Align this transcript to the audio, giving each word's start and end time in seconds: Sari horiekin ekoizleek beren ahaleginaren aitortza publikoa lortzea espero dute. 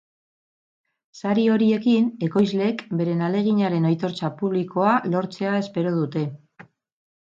Sari 1.19 1.43
horiekin 1.55 2.09
ekoizleek 2.29 2.83
beren 3.03 3.23
ahaleginaren 3.29 3.89
aitortza 3.93 4.35
publikoa 4.43 4.99
lortzea 5.15 5.57
espero 5.65 5.99
dute. 6.05 6.29